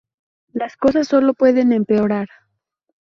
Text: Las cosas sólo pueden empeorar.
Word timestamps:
Las 0.51 0.77
cosas 0.77 1.09
sólo 1.09 1.35
pueden 1.35 1.71
empeorar. 1.73 2.27